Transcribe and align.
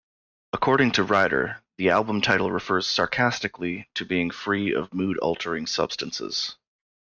According 0.51 0.93
to 0.93 1.03
Ryder, 1.03 1.61
the 1.77 1.91
album 1.91 2.21
title 2.21 2.49
refers 2.51 2.87
sarcastically 2.87 3.87
to 3.93 4.03
being 4.03 4.31
free 4.31 4.73
of 4.73 4.91
mood-altering 4.95 5.67
substances. 5.67 6.55